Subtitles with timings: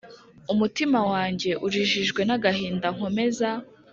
[0.53, 3.49] Umutima wanjye urijijwe n agahinda nkomeza